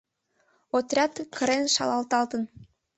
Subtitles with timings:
[0.77, 2.43] Отряд кырен шалаталтын.